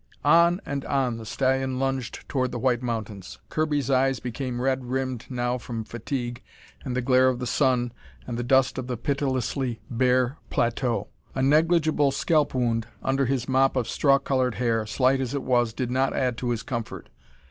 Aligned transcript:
On 0.25 0.59
and 0.65 0.83
on 0.85 1.17
the 1.17 1.27
stallion 1.27 1.77
lunged 1.77 2.27
toward 2.27 2.51
the 2.51 2.57
white 2.57 2.81
mountains. 2.81 3.37
Kirby's 3.49 3.91
eyes 3.91 4.19
became 4.19 4.59
red 4.59 4.85
rimmed 4.85 5.27
now 5.29 5.59
from 5.59 5.83
fatigue 5.83 6.41
and 6.83 6.95
the 6.95 7.03
glare 7.03 7.29
of 7.29 7.37
the 7.37 7.45
sun 7.45 7.91
and 8.25 8.35
the 8.35 8.41
dust 8.43 8.79
of 8.79 8.87
the 8.87 8.97
pitilessly 8.97 9.79
bare 9.91 10.37
plateau. 10.49 11.09
A 11.35 11.43
negligible 11.43 12.09
scalp 12.09 12.55
wound 12.55 12.87
under 13.03 13.27
his 13.27 13.47
mop 13.47 13.75
of 13.75 13.87
straw 13.87 14.17
colored 14.17 14.55
hair, 14.55 14.87
slight 14.87 15.21
as 15.21 15.35
it 15.35 15.43
was, 15.43 15.71
did 15.71 15.91
not 15.91 16.15
add 16.15 16.35
to 16.39 16.49
his 16.49 16.63
comfort. 16.63 17.09